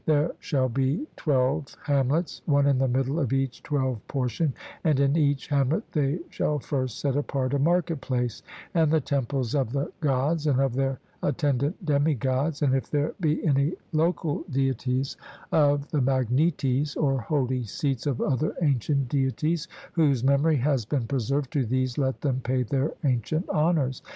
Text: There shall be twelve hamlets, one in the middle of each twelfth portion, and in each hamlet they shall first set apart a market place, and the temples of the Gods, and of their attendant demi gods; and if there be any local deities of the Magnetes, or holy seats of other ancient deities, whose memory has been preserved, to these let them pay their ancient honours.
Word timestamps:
There 0.07 0.31
shall 0.39 0.67
be 0.67 1.05
twelve 1.15 1.77
hamlets, 1.83 2.41
one 2.47 2.65
in 2.65 2.79
the 2.79 2.87
middle 2.87 3.19
of 3.19 3.31
each 3.31 3.61
twelfth 3.61 4.07
portion, 4.07 4.51
and 4.83 4.99
in 4.99 5.15
each 5.15 5.49
hamlet 5.49 5.91
they 5.91 6.17
shall 6.31 6.57
first 6.57 6.99
set 6.99 7.15
apart 7.15 7.53
a 7.53 7.59
market 7.59 8.01
place, 8.01 8.41
and 8.73 8.91
the 8.91 8.99
temples 8.99 9.53
of 9.53 9.73
the 9.73 9.91
Gods, 9.99 10.47
and 10.47 10.59
of 10.59 10.73
their 10.73 10.99
attendant 11.21 11.85
demi 11.85 12.15
gods; 12.15 12.63
and 12.63 12.73
if 12.73 12.89
there 12.89 13.13
be 13.19 13.45
any 13.45 13.73
local 13.91 14.43
deities 14.49 15.17
of 15.51 15.91
the 15.91 16.01
Magnetes, 16.01 16.95
or 16.97 17.19
holy 17.21 17.63
seats 17.65 18.07
of 18.07 18.19
other 18.21 18.55
ancient 18.63 19.07
deities, 19.07 19.67
whose 19.93 20.23
memory 20.23 20.55
has 20.55 20.83
been 20.83 21.05
preserved, 21.05 21.51
to 21.53 21.63
these 21.63 21.99
let 21.99 22.21
them 22.21 22.39
pay 22.43 22.63
their 22.63 22.91
ancient 23.03 23.47
honours. 23.49 24.01